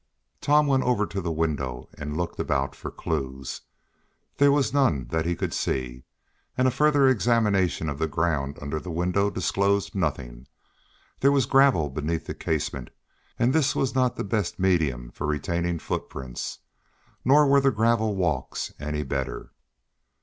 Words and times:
Tom 0.41 0.65
went 0.65 0.81
over 0.81 1.05
to 1.05 1.21
the 1.21 1.31
window 1.31 1.87
and 1.95 2.17
looked 2.17 2.39
about 2.39 2.73
for 2.75 2.89
clues. 2.89 3.61
There 4.37 4.51
was 4.51 4.73
none 4.73 5.05
that 5.09 5.27
he 5.27 5.35
could 5.35 5.53
see, 5.53 6.05
and 6.57 6.67
a 6.67 6.71
further 6.71 7.07
examination 7.07 7.87
of 7.87 7.99
the 7.99 8.07
ground 8.07 8.57
under 8.59 8.79
the 8.79 8.89
window 8.89 9.29
disclosed 9.29 9.93
nothing. 9.93 10.47
There 11.19 11.31
was 11.31 11.45
gravel 11.45 11.91
beneath 11.91 12.25
the 12.25 12.33
casement, 12.33 12.89
and 13.37 13.53
this 13.53 13.75
was 13.75 13.93
not 13.93 14.15
the 14.15 14.23
best 14.23 14.57
medium 14.57 15.11
for 15.11 15.27
retaining 15.27 15.77
footprints. 15.77 16.57
Nor 17.23 17.45
were 17.45 17.61
the 17.61 17.69
gravel 17.69 18.15
walks 18.15 18.73
any 18.79 19.03
better. 19.03 19.51